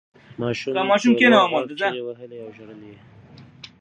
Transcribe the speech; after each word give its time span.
ماشوم 0.41 0.71
په 1.19 1.27
لوړ 1.31 1.47
غږ 1.53 1.69
چیغې 1.79 2.01
وهلې 2.07 2.37
او 2.43 2.49
ژړل 2.55 2.81
یې. 2.89 2.97